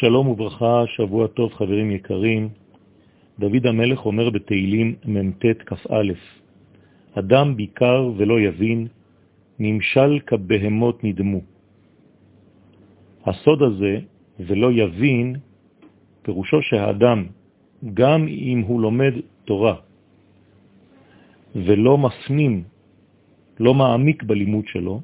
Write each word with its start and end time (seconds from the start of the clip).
שלום 0.00 0.28
וברכה, 0.28 0.84
שבוע 0.86 1.26
טוב 1.26 1.52
חברים 1.54 1.90
יקרים. 1.90 2.48
דוד 3.38 3.66
המלך 3.66 4.06
אומר 4.06 4.30
בתהילים 4.30 4.94
מ"ט 5.04 5.44
כ"א: 5.66 6.12
אדם 7.14 7.56
ביקר 7.56 8.10
ולא 8.16 8.40
יבין, 8.40 8.86
נמשל 9.58 10.20
כבהמות 10.26 11.04
נדמו. 11.04 11.40
הסוד 13.24 13.62
הזה, 13.62 13.94
ולא 14.40 14.68
יבין, 14.72 15.36
פירושו 16.22 16.62
שהאדם, 16.62 17.26
גם 17.94 18.28
אם 18.28 18.58
הוא 18.66 18.80
לומד 18.80 19.14
תורה 19.44 19.76
ולא 21.56 21.98
מפנים, 21.98 22.64
לא 23.60 23.74
מעמיק 23.74 24.22
בלימוד 24.22 24.66
שלו, 24.68 25.00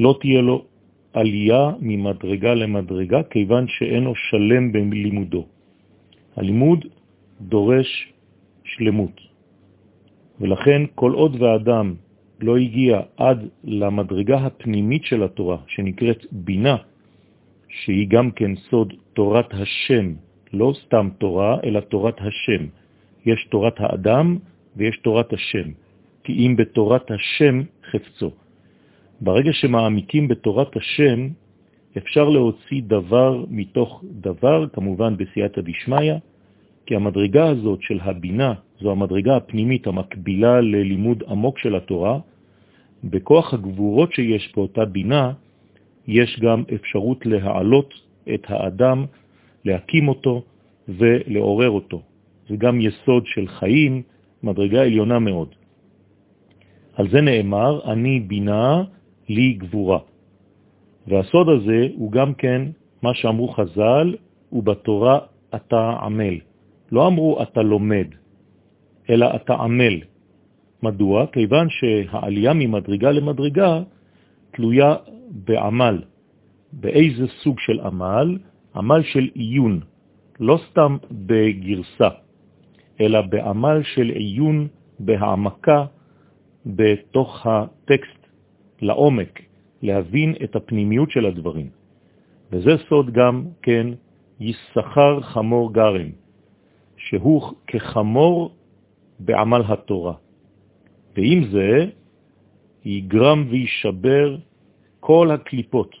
לא 0.00 0.12
תהיה 0.20 0.40
לו 0.40 0.71
עלייה 1.12 1.70
ממדרגה 1.80 2.54
למדרגה, 2.54 3.22
כיוון 3.22 3.66
שאינו 3.68 4.14
שלם 4.14 4.72
בלימודו. 4.72 5.46
הלימוד 6.36 6.84
דורש 7.40 8.12
שלמות, 8.64 9.20
ולכן 10.40 10.82
כל 10.94 11.12
עוד 11.12 11.42
ואדם 11.42 11.94
לא 12.40 12.56
הגיע 12.56 13.00
עד 13.16 13.48
למדרגה 13.64 14.36
הפנימית 14.38 15.04
של 15.04 15.22
התורה, 15.22 15.56
שנקראת 15.66 16.26
בינה, 16.32 16.76
שהיא 17.68 18.08
גם 18.08 18.30
כן 18.30 18.56
סוד 18.56 18.94
תורת 19.12 19.54
השם, 19.54 20.12
לא 20.52 20.72
סתם 20.84 21.08
תורה, 21.18 21.56
אלא 21.64 21.80
תורת 21.80 22.20
השם. 22.20 22.66
יש 23.26 23.46
תורת 23.50 23.74
האדם 23.80 24.38
ויש 24.76 24.96
תורת 24.96 25.32
השם, 25.32 25.68
כי 26.24 26.32
אם 26.32 26.56
בתורת 26.56 27.10
השם 27.10 27.62
חפצו. 27.90 28.30
ברגע 29.22 29.52
שמעמיקים 29.52 30.28
בתורת 30.28 30.76
השם, 30.76 31.28
אפשר 31.98 32.28
להוציא 32.28 32.82
דבר 32.86 33.44
מתוך 33.50 34.04
דבר, 34.04 34.68
כמובן 34.72 35.16
בסייעתא 35.16 35.60
דשמיא, 35.60 36.14
כי 36.86 36.96
המדרגה 36.96 37.48
הזאת 37.48 37.82
של 37.82 37.98
הבינה, 38.02 38.54
זו 38.80 38.90
המדרגה 38.90 39.36
הפנימית 39.36 39.86
המקבילה 39.86 40.60
ללימוד 40.60 41.22
עמוק 41.28 41.58
של 41.58 41.74
התורה, 41.74 42.18
בכוח 43.04 43.54
הגבורות 43.54 44.12
שיש 44.12 44.52
באותה 44.56 44.84
בינה, 44.84 45.32
יש 46.06 46.40
גם 46.40 46.62
אפשרות 46.74 47.26
להעלות 47.26 47.94
את 48.34 48.42
האדם, 48.48 49.04
להקים 49.64 50.08
אותו 50.08 50.42
ולעורר 50.88 51.70
אותו. 51.70 52.02
זה 52.48 52.56
גם 52.56 52.80
יסוד 52.80 53.26
של 53.26 53.48
חיים, 53.48 54.02
מדרגה 54.42 54.82
עליונה 54.82 55.18
מאוד. 55.18 55.48
על 56.94 57.08
זה 57.10 57.20
נאמר, 57.20 57.92
אני 57.92 58.20
בינה 58.20 58.82
לי 59.28 59.52
גבורה. 59.52 59.98
והסוד 61.06 61.48
הזה 61.48 61.88
הוא 61.94 62.12
גם 62.12 62.34
כן 62.34 62.62
מה 63.02 63.14
שאמרו 63.14 63.48
חז"ל, 63.48 64.14
ובתורה 64.52 65.18
אתה 65.54 65.90
עמל. 66.02 66.38
לא 66.92 67.06
אמרו 67.06 67.42
אתה 67.42 67.62
לומד, 67.62 68.06
אלא 69.10 69.26
אתה 69.36 69.54
עמל. 69.54 70.00
מדוע? 70.82 71.26
כיוון 71.26 71.66
שהעלייה 71.70 72.52
ממדרגה 72.54 73.10
למדרגה 73.10 73.82
תלויה 74.50 74.94
בעמל. 75.30 76.02
באיזה 76.72 77.26
סוג 77.42 77.60
של 77.60 77.80
עמל? 77.80 78.38
עמל 78.76 79.02
של 79.02 79.28
עיון, 79.34 79.80
לא 80.40 80.58
סתם 80.70 80.96
בגרסה, 81.10 82.08
אלא 83.00 83.20
בעמל 83.20 83.82
של 83.82 84.08
עיון, 84.08 84.68
בהעמקה, 84.98 85.84
בתוך 86.66 87.46
הטקסט, 87.46 88.21
לעומק, 88.82 89.42
להבין 89.82 90.34
את 90.44 90.56
הפנימיות 90.56 91.10
של 91.10 91.26
הדברים. 91.26 91.70
וזה 92.52 92.70
סוד 92.88 93.10
גם 93.10 93.44
כן 93.62 93.86
יששכר 94.40 95.20
חמור 95.20 95.72
גרם, 95.72 96.10
שהוא 96.96 97.42
כחמור 97.66 98.54
בעמל 99.20 99.62
התורה. 99.68 100.14
ועם 101.16 101.44
זה 101.52 101.86
יגרם 102.84 103.46
וישבר 103.50 104.36
כל 105.00 105.30
הקליפות, 105.30 105.96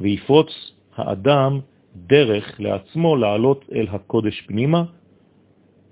ויפרוץ 0.00 0.50
האדם 0.96 1.60
דרך 1.96 2.60
לעצמו 2.60 3.16
לעלות 3.16 3.64
אל 3.72 3.86
הקודש 3.90 4.40
פנימה, 4.40 4.84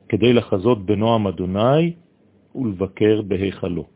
כדי 0.09 0.33
לחזות 0.33 0.87
בנועם 0.87 1.27
אדוני 1.27 1.93
ולבקר 2.55 3.23
בהיכלו. 3.23 3.94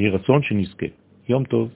יהי 0.00 0.10
רצון 0.10 0.42
שנזכה. 0.42 0.86
יום 1.28 1.44
טוב. 1.44 1.68